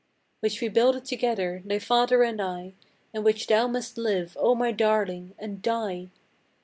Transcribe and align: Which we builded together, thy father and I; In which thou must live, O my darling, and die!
Which 0.39 0.61
we 0.61 0.67
builded 0.67 1.05
together, 1.05 1.61
thy 1.63 1.77
father 1.77 2.23
and 2.23 2.41
I; 2.41 2.73
In 3.13 3.23
which 3.23 3.45
thou 3.45 3.67
must 3.67 3.99
live, 3.99 4.35
O 4.39 4.55
my 4.55 4.71
darling, 4.71 5.35
and 5.37 5.61
die! 5.61 6.09